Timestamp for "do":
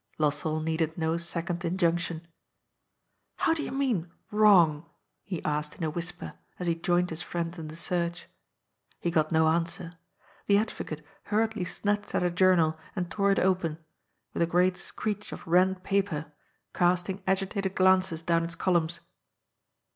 3.55-3.63